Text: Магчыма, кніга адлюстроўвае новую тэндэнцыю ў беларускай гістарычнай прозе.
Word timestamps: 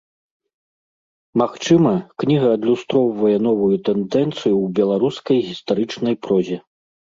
Магчыма, 1.41 1.91
кніга 2.23 2.47
адлюстроўвае 2.57 3.35
новую 3.49 3.71
тэндэнцыю 3.91 4.55
ў 4.63 4.67
беларускай 4.83 5.37
гістарычнай 5.53 6.21
прозе. 6.25 6.57